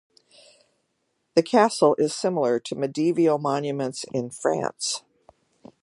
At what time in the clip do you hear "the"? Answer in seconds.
1.35-1.43